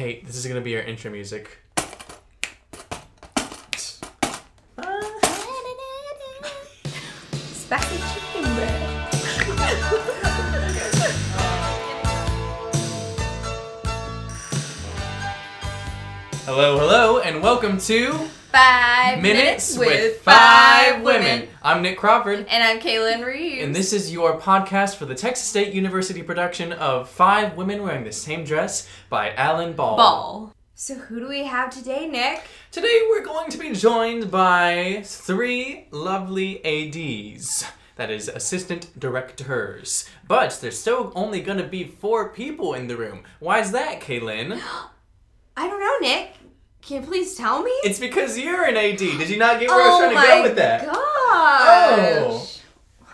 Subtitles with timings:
[0.00, 1.58] Okay, this is gonna be our intro music.
[16.46, 21.48] Hello, hello, and welcome to Five Minutes with Five Women.
[21.62, 23.62] I'm Nik Crawford, And I'm Kalynn Reeves.
[23.62, 28.02] and this is your podcast for the Texas State University production of Five Women Wearing
[28.04, 29.96] the Same Dress by Alan Ball.
[29.96, 30.54] Ball.
[30.74, 32.42] So who do we have today, Nik?
[32.72, 37.64] Today we're going to be joined by three lovely ADs.
[37.96, 40.08] That is, assistant directors.
[40.26, 43.22] But there's still only gonna be four people in the room.
[43.38, 44.60] Why is that, Kalynn?
[45.56, 46.32] I don't know, Nik.
[46.82, 47.70] Can you please tell me?
[47.84, 48.98] It's because you're an AD.
[48.98, 50.88] Did you not get where I was trying to go with that?
[50.88, 52.60] Oh my gosh.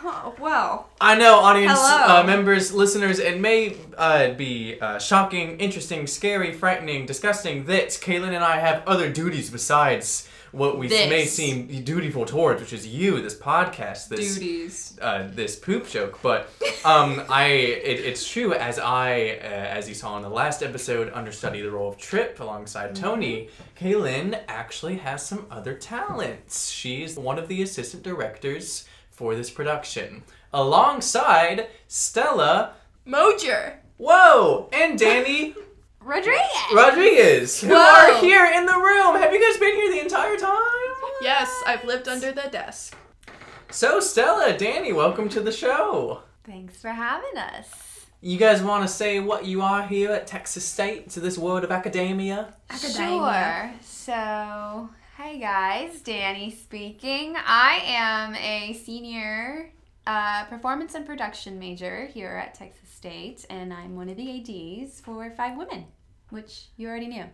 [0.08, 0.88] Oh, well.
[1.00, 2.20] I know, audience Hello.
[2.20, 8.34] uh, members, listeners, it may uh, be uh, shocking, interesting, scary, frightening, disgusting that Kalynn
[8.34, 11.09] and I have other duties besides what we This.
[11.09, 14.98] may seem dutiful towards, which is you, this podcast, this Duties.
[15.02, 16.18] uh, this poop joke.
[16.23, 16.48] But
[16.85, 19.45] um, I, it, it's true as I, uh,
[19.79, 23.48] as you saw in the last episode, understudy the role of Trip alongside Tony.
[23.79, 26.70] Kalynn actually has some other talents.
[26.70, 32.74] She's one of the assistant directors for this production, alongside Stella.
[33.07, 33.74] Moger.
[33.98, 35.54] Whoa, and Dani
[36.07, 36.40] Rodriguez.
[36.73, 37.79] Rodriguez, who Whoa.
[37.79, 39.16] are here in the room.
[39.16, 40.52] Have you guys been here the entire time?
[41.21, 42.96] Yes, I've lived under the desk.
[43.73, 46.21] So, Stella, Dani, welcome to the show.
[46.45, 48.07] Thanks for having us.
[48.21, 51.65] You guys want to say what you are here at Texas State to this world
[51.65, 52.54] of academia?
[52.70, 53.73] Academia.
[53.73, 53.80] Sure.
[53.82, 57.35] So, hi guys, Dani speaking.
[57.37, 59.73] I am a senior
[60.07, 65.00] uh, performance and production major here at Texas State, and I'm one of the ADs
[65.00, 65.87] for Five Women,
[66.31, 67.25] which you already knew.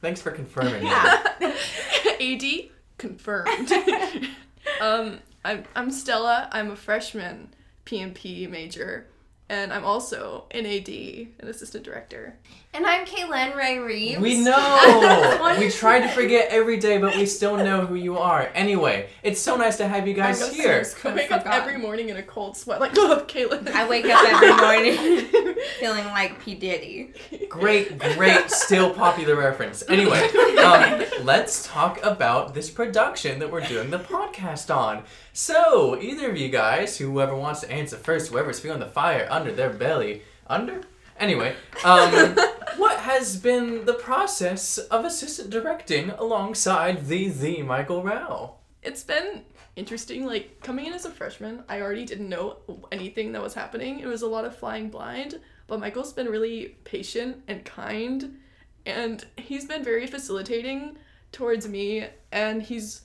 [0.00, 1.36] Thanks for confirming that.
[2.20, 3.72] AD confirmed.
[4.80, 6.48] um, I'm I'm Stella.
[6.52, 7.48] I'm a freshman
[7.84, 9.06] PMP major,
[9.48, 12.36] and I'm also an AD, an assistant director.
[12.74, 14.20] And I'm Kalynn Ray Reeves.
[14.20, 15.56] We know!
[15.58, 18.50] we try to forget every day, but we still know who you are.
[18.54, 20.84] Anyway, it's so nice to have you guys I'm here.
[21.04, 23.68] I wake up every morning in a cold sweat, like, oh, Caitlin.
[23.68, 26.54] I wake up every morning feeling like P.
[26.54, 27.14] Diddy.
[27.48, 29.82] Great, great, still popular reference.
[29.88, 35.04] Anyway, um, let's talk about this production that we're doing the podcast on.
[35.32, 39.52] So, either of you guys, whoever wants to answer first, whoever's feeling the fire under
[39.52, 40.82] their belly, under?
[41.18, 41.54] Anyway,
[41.84, 42.10] um,
[42.76, 48.56] what has been the process of assistant directing alongside the the Michael Rao?
[48.86, 49.42] it's been
[49.74, 50.24] interesting.
[50.24, 52.58] Like coming in as a freshman, I already didn't know
[52.92, 54.00] anything that was happening.
[54.00, 58.38] It was a lot of flying blind, but Michael's been really patient and kind,
[58.86, 60.96] and he's been very facilitating
[61.32, 63.02] towards me, and he's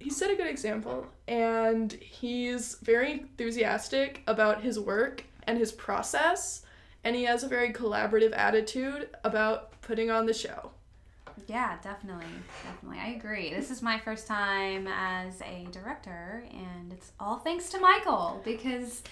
[0.00, 6.62] he set a good example, and he's very enthusiastic about his work and his process,
[7.02, 10.70] and he has a very collaborative attitude about putting on the show.
[11.46, 12.26] Yeah, definitely.
[12.64, 12.98] Definitely.
[13.00, 13.52] I agree.
[13.54, 19.02] This is my first time as a director, and it's all thanks to Michael because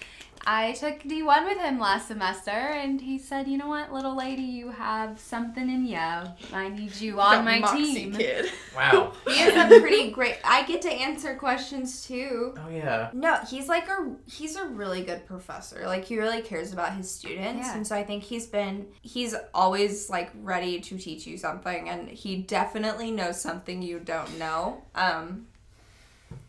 [0.47, 4.41] I took D1 with him last semester, and he said, You know what, little lady,
[4.43, 5.97] you have something in you.
[5.97, 8.13] I need you on Got my Moxie team.
[8.13, 8.49] kid.
[8.75, 9.11] Wow.
[9.29, 10.37] He is a pretty great.
[10.43, 12.55] I get to answer questions too.
[12.57, 13.09] Oh, yeah.
[13.13, 15.83] No, he's like a he's a really good professor.
[15.85, 17.75] Like he really cares about his students, Yeah.
[17.75, 22.07] and so I think he's been he's always like ready to teach you something, and
[22.19, 24.83] he definitely knows something you don't know.
[24.93, 25.47] Um,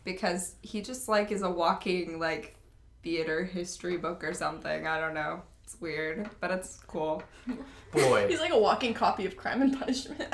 [0.03, 2.55] because he just like is a walking like
[3.03, 4.85] theater history book or something.
[4.85, 5.43] I don't know.
[5.71, 7.23] It's weird, but it's cool.
[7.93, 8.27] Boy.
[8.27, 10.21] He's like a walking copy of Crime and Punishment.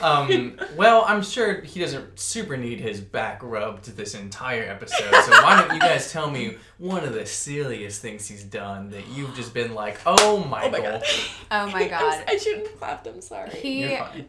[0.00, 5.10] Um, well, I'm sure he doesn't super need his back rubbed this entire episode.
[5.24, 9.06] So why don't you guys tell me one of the silliest things he's done that
[9.08, 11.00] you've just been like, oh Michael.
[11.50, 11.68] Oh my god.
[11.68, 12.14] Oh my I'm god.
[12.14, 13.06] s- I shouldn't have clapped.
[13.08, 13.50] I'm sorry.
[13.50, 14.24] He You're fine.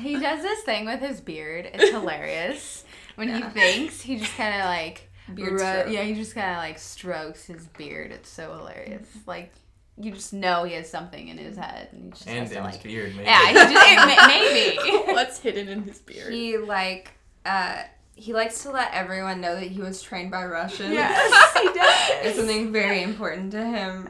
[0.00, 1.70] he does this thing with his beard.
[1.72, 2.84] It's hilarious.
[3.14, 3.48] When Yeah.
[3.48, 5.88] he thinks, he just kind of like Beard ru- stroke.
[5.90, 8.12] yeah, he just kind of like strokes his beard.
[8.12, 9.06] It's so hilarious.
[9.26, 9.52] Like
[9.98, 12.56] you just know he has something in his head, and he just And has to
[12.58, 13.24] in like his beard, maybe.
[13.28, 15.02] yeah, he just it, maybe.
[15.12, 16.32] What's hidden in his beard?
[16.32, 17.12] He like
[17.44, 17.82] uh
[18.14, 20.92] he likes to let everyone know that he was trained by Russians.
[20.92, 22.24] yes, he does.
[22.26, 24.08] It's something very important to him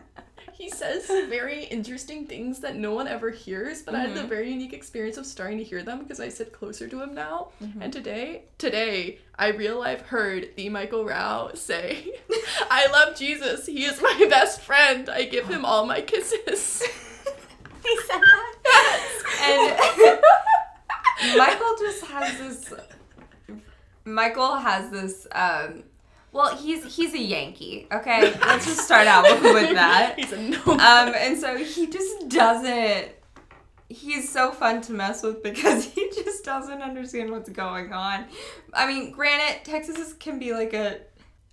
[0.62, 4.00] he says very interesting things that no one ever hears, but mm-hmm.
[4.00, 4.28] I had the mm-hmm.
[4.28, 7.48] very unique experience of starting to hear them because I sit closer to him now.
[7.60, 7.82] Mm-hmm.
[7.82, 12.12] And today, today, I real life heard the Michael Rao say,
[12.70, 13.66] I love Jesus.
[13.66, 15.10] He is my best friend.
[15.10, 16.82] I give him all my kisses.
[17.82, 18.20] he said
[18.64, 20.20] that?
[21.24, 22.72] and Michael just has this
[24.04, 25.82] Michael has this um
[26.32, 27.86] well, he's he's a Yankee.
[27.92, 30.14] Okay, let's just start out with, that.
[30.18, 30.58] He's a no.
[30.64, 33.08] Um, and so he just doesn't.
[33.88, 38.24] He's so fun to mess with because he just doesn't understand what's going on.
[38.72, 41.00] I mean, granted, Texas is, can be like a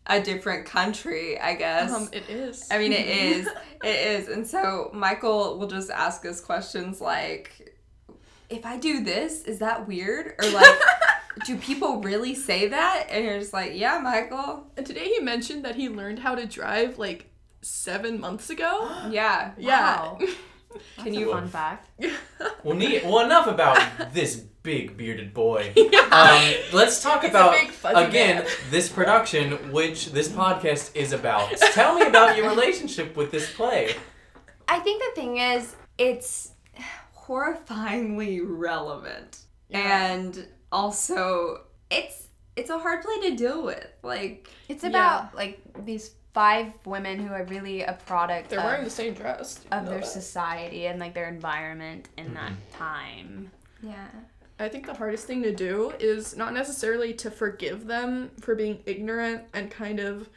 [0.07, 1.91] a different country, I guess.
[1.91, 2.67] um, it is.
[2.71, 3.47] I mean, it is.
[3.83, 4.27] It is.
[4.29, 7.77] And so Michael will just ask us questions like,
[8.49, 10.33] if I do this, is that weird?
[10.39, 10.79] Or like,
[11.45, 13.07] do people really say that?
[13.09, 14.67] And you're just like, yeah, Michael.
[14.77, 17.29] And today he mentioned that he learned how to drive like
[17.61, 18.89] seven months ago.
[19.11, 19.51] Yeah.
[19.57, 20.01] Yeah.
[20.13, 20.19] Wow.
[21.03, 21.89] Can you- a fun fact?
[22.63, 23.03] Well, neat.
[23.03, 25.73] Well, enough about this big bearded boy.
[26.11, 28.47] Um, let's talk He's about big again man.
[28.71, 31.55] this production, which this podcast is about.
[31.73, 33.93] Tell me about your relationship with this play.
[34.67, 36.51] I think the thing is, it's
[37.27, 39.37] horrifyingly relevant.
[39.69, 40.07] Yeah.
[40.13, 43.87] And also, it's it's a hard play to deal with.
[44.03, 44.89] Like, It's Yeah.
[44.89, 49.13] about like these five women who are really a product They're of, wearing the same
[49.13, 49.65] dress.
[49.71, 50.07] Of their that?
[50.07, 52.77] society and like their environment in that mm-hmm.
[52.77, 53.51] time.
[53.81, 54.07] yeah.
[54.61, 58.79] I think the hardest thing to do is not necessarily to forgive them for being
[58.85, 60.29] ignorant and kind of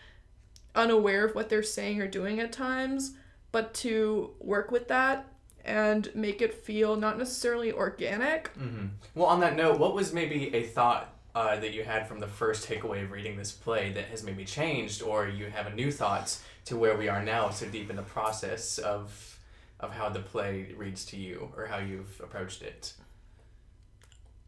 [0.76, 3.16] unaware of what they're saying or doing at times,
[3.50, 5.26] but to work with that
[5.64, 8.48] and make it feel not necessarily organic.
[8.48, 12.20] hmm Well, on that note, what was maybe a thought uh, that you had from
[12.20, 15.74] the first takeaway of reading this play that has maybe changed, or you have a
[15.74, 19.28] new thoughts to where we are now, so deep in the process of
[19.80, 22.92] of how the play reads to you, or how you've approached it?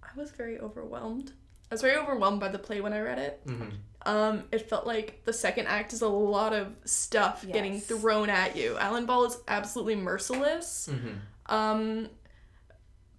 [0.00, 1.32] I was very overwhelmed.
[1.70, 3.40] I was very overwhelmed by the play when I read it.
[3.46, 3.68] hmm
[4.06, 8.54] Um, it felt like the second act is a lot of stuff getting thrown at
[8.54, 8.76] you.
[8.78, 10.88] Alan Ball is absolutely merciless.
[10.92, 11.14] hmm
[11.54, 12.08] Um,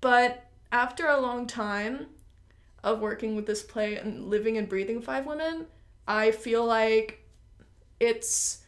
[0.02, 2.08] but after a long time
[2.84, 5.66] of working with this play and living and breathing Five Women,
[6.08, 7.24] I feel like
[8.00, 8.62] it's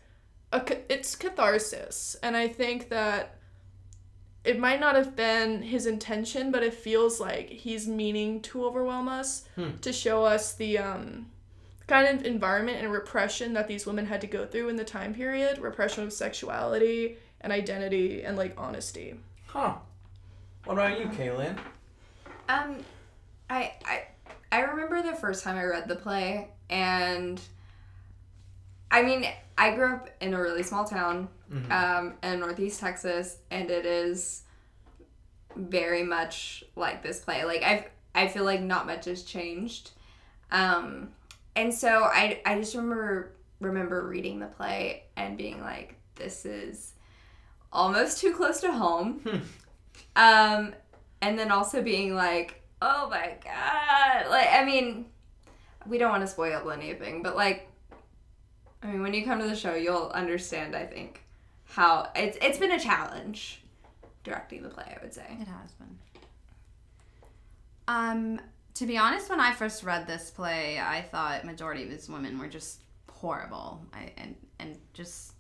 [0.52, 3.37] a it's catharsis, and I think that
[4.48, 9.08] it might not have been his intention, but it feels like he's meaning to overwhelm
[9.08, 9.72] us Hmm.
[9.82, 11.28] to show us the um
[11.88, 15.14] kind of environment and repression that these women had to go through in the time
[15.14, 19.16] period repression of sexuality and identity and like honesty
[19.48, 19.76] Huh.
[20.66, 21.58] What about you, Kalynn?
[22.50, 22.78] Um,
[23.50, 24.08] I I
[24.52, 27.40] I remember the first time I read the play, and
[28.92, 29.26] I mean,
[29.58, 31.72] I grew up in a really small town, Mhm.
[31.72, 34.44] um, in Northeast Texas, and it is
[35.56, 37.44] very much like this play.
[37.44, 39.92] Like I I feel like not much has changed,
[40.52, 41.12] um,
[41.56, 46.94] and so I I just remember remember reading the play and being like, this is
[47.74, 49.22] almost too close to home.
[49.26, 49.44] Hmm.
[50.16, 50.76] Um,
[51.22, 55.06] and then also being like, oh my god, like I mean,
[55.88, 57.68] we don't want to spoil anything, but like,
[58.88, 60.76] I mean, when you come to the show, you'll understand.
[60.76, 61.24] I think
[61.66, 63.62] how it's it's been a challenge
[64.24, 64.96] directing the play.
[64.98, 65.26] I would say.
[65.42, 65.98] It has been.
[67.90, 68.42] Um,
[68.76, 72.40] to be honest, when I first read this play, I thought majority of these women
[72.40, 72.82] were just
[73.12, 73.82] horrible.
[73.94, 75.34] I and and just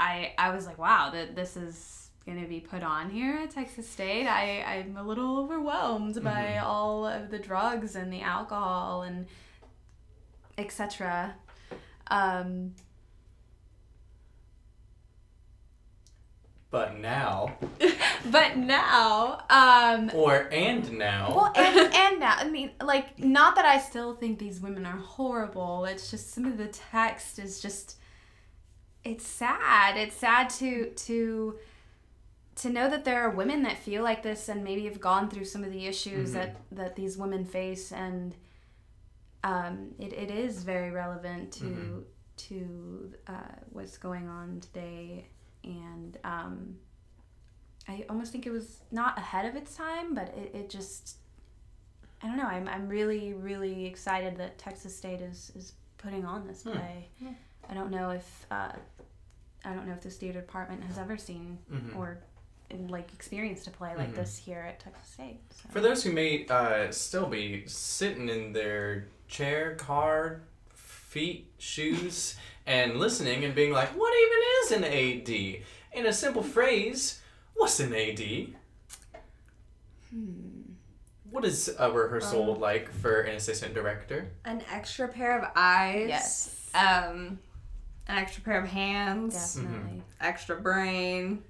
[0.00, 3.88] I I was like, wow, that this is gonna be put on here at Texas
[3.88, 4.26] State.
[4.26, 9.26] I I'm a little overwhelmed by all of the drugs and the alcohol and
[10.58, 11.36] etc.
[12.08, 12.72] Um,
[16.68, 17.56] But now,
[18.30, 21.32] but now, um, or and now.
[21.34, 24.96] Well, and, and now, I mean, like, not that I still think these women are
[24.98, 25.84] horrible.
[25.84, 27.96] It's just some of the text is just,
[29.04, 29.96] it's sad.
[29.96, 31.54] It's sad to to
[32.56, 35.44] to know that there are women that feel like this and maybe have gone through
[35.44, 36.34] some of the issues Mhm.
[36.34, 38.34] that that these women face, and
[39.50, 42.04] um, it, it is very relevant to Mhm.
[42.48, 45.28] to uh, what's going on today,
[45.64, 46.76] and um,
[47.88, 51.18] I almost think it was not ahead of its time, but it, it just
[52.22, 52.50] I don't know.
[52.56, 56.72] I'm, I'm really really excited that Texas State is is putting on this Hmm.
[56.72, 57.08] play.
[57.18, 57.34] Yeah.
[57.70, 58.72] I don't know if uh,
[59.64, 61.96] I don't know if this theater department has ever seen Mhm.
[61.96, 62.18] or
[62.88, 64.16] like experience to play like Mhm.
[64.16, 65.40] this here at Texas State.
[65.50, 65.68] So.
[65.70, 70.40] For those who may uh, still be sitting in their chair, car,
[70.74, 75.62] feet, shoes, and listening and being like, what even is an AD?
[75.98, 77.20] In a simple phrase,
[77.54, 78.54] what's an AD?
[80.10, 80.62] Hmm.
[81.30, 84.28] What is a rehearsal Um, like for an assistant director?
[84.44, 86.08] An extra pair of eyes.
[86.08, 86.70] Yes.
[86.74, 87.38] Um,
[88.08, 89.56] an extra pair of hands.
[89.56, 90.02] Definitely.
[90.20, 91.42] Extra brain.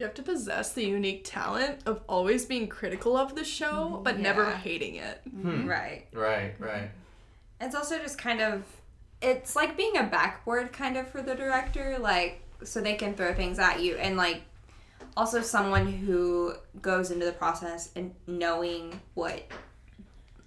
[0.00, 4.18] You have to possess the unique talent of always being critical of the show, but
[4.18, 5.20] never hating it.
[5.30, 5.66] Hmm.
[5.66, 6.06] Right.
[6.14, 6.90] Right, right.
[7.60, 8.62] It's also just kind of
[9.20, 13.34] it's like being a backboard kind of for the director, like so they can throw
[13.34, 14.40] things at you and like
[15.18, 19.42] also someone who goes into the process and knowing what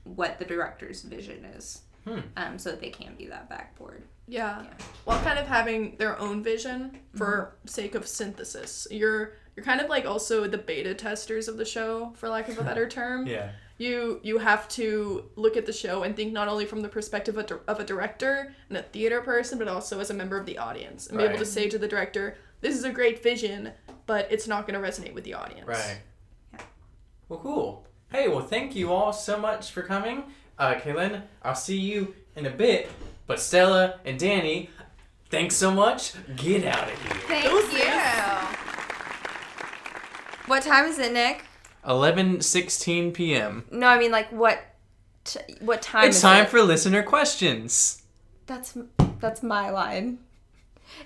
[0.04, 1.84] what the director's vision is.
[2.06, 2.22] Hmm.
[2.36, 4.02] Um, so that they can be that backboard.
[4.28, 4.64] Yeah.
[4.64, 4.70] Yeah.
[5.04, 8.88] While kind of having their own vision for sake of synthesis.
[8.90, 12.58] You're you're kind of like also the beta testers of the show, for lack of
[12.60, 13.28] a better term.
[13.28, 13.52] Yeah.
[13.78, 17.38] You you have to look at the show and think not only from the perspective
[17.38, 20.46] of, a- of a director and a theater person, but also as a member of
[20.46, 23.72] the audience, and be able to say to the director, "This is a great vision,
[24.06, 25.98] but it's not going to resonate with the audience." Right.
[26.54, 26.60] Yeah.
[27.30, 27.88] Well, cool.
[28.12, 30.26] Hey, well, thank you all so much for coming.
[30.60, 32.90] Uh, Kalynn, I'll see you in a bit.
[33.26, 34.70] But Stella and Dani,
[35.32, 36.14] thanks so much.
[36.36, 37.14] Get out of here.
[37.28, 37.74] Thank Deuces.
[37.74, 37.80] you.
[40.48, 41.44] What time is it, Nik?
[41.86, 43.66] 11:16 p.m.
[43.72, 44.60] No, I mean like what
[45.24, 46.50] t- what time It's time it?
[46.50, 48.04] for listener questions.
[48.46, 48.78] That's
[49.20, 50.20] that's my line.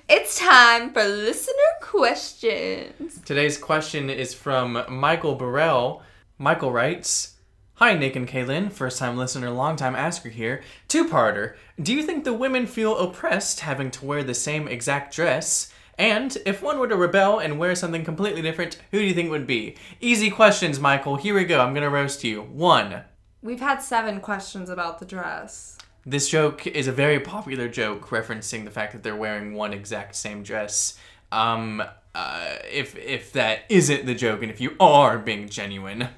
[0.10, 3.22] It's time for listener questions.
[3.26, 6.02] Today's question is from Michael Burrell.
[6.38, 7.36] Michael writes,
[7.76, 8.72] Hi, Nik and Kalynn.
[8.72, 10.64] First time listener, long time asker here.
[10.88, 11.56] Two parter.
[11.82, 15.72] Do you think the women feel oppressed having to wear the same exact dress?
[15.98, 19.28] And if one were to rebel and wear something completely different, who do you think
[19.28, 19.76] it would be?
[20.00, 21.16] Easy questions, Michael.
[21.16, 21.60] Here we go.
[21.60, 22.44] I'm going to roast you.
[22.44, 23.02] One.
[23.42, 25.78] We've had seven questions about the dress.
[26.06, 30.16] This joke is a very popular joke referencing the fact that they're wearing one exact
[30.16, 30.98] same dress.
[31.32, 31.84] Um,
[32.16, 36.10] uh, if if that isn't the joke, and if you are being genuine, uh,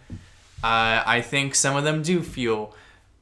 [0.63, 2.75] I think some of them do feel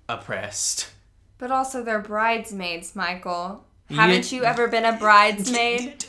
[0.09, 0.91] oppressed.
[1.37, 3.63] But also they're bridesmaids, Michael.
[3.89, 6.03] Haven't you ever been a bridesmaid?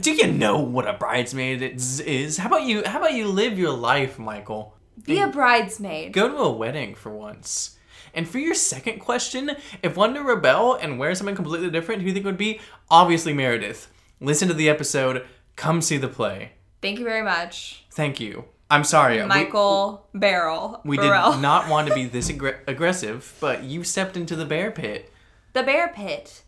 [0.00, 2.00] Do you know what a bridesmaid is?
[2.00, 2.38] is?
[2.38, 2.82] How about you?
[2.84, 4.74] How about you live your life, Michael?
[5.04, 6.12] Be a bridesmaid.
[6.12, 7.76] Go to a wedding for once.
[8.14, 12.06] And for your second question, if one to rebel and wear something completely different, who
[12.06, 12.60] do you think would be?
[12.90, 13.90] Obviously Meredith.
[14.20, 15.24] Listen to the episode.
[15.56, 16.52] Come see the play.
[16.82, 18.44] Thank you very much, Thank you.
[18.70, 19.20] I'm sorry.
[19.20, 20.80] we- Michael Barrel.
[20.84, 21.32] We, Burrell.
[21.32, 25.12] did not want to be this aggr- aggressive, but you stepped into the bear pit.
[25.54, 26.42] The bear pit.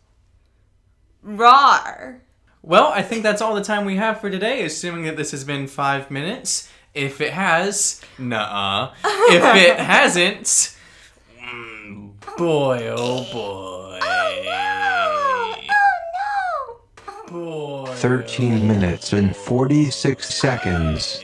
[1.25, 2.19] Rawr.
[2.63, 5.43] Well, I think that's all the time we have for today, assuming that this has
[5.43, 6.69] been five minutes.
[6.93, 8.93] If it has, nuh-uh.
[9.03, 10.75] If it hasn't,
[11.39, 13.99] mm, boy, oh boy.
[14.03, 15.55] Oh
[17.29, 17.85] no!
[17.85, 17.91] Boy.
[17.95, 21.23] 13 minutes and 46 seconds.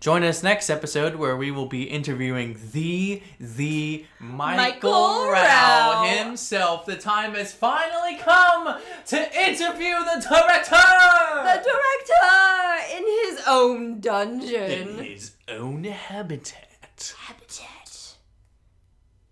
[0.00, 6.04] Join us next episode where we will be interviewing the the Michael, Michael Rao Rao.
[6.04, 6.86] himself.
[6.86, 10.76] The time has finally come to interview the director.
[10.76, 14.70] The director in his own dungeon.
[14.70, 17.14] in his own habitat.
[17.18, 18.14] Habitat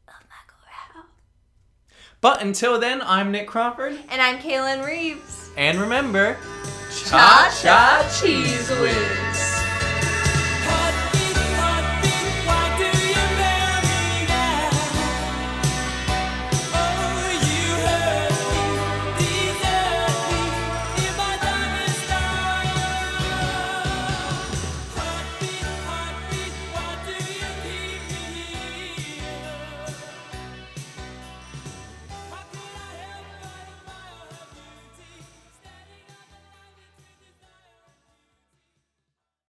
[0.09, 0.63] of Michael
[0.97, 1.05] Rao.
[2.21, 5.51] But until then, I'm Nik Crawford, And I'm Kalynn Reeves.
[5.57, 6.37] and remember,
[7.05, 9.36] Cha cha cheese whiz.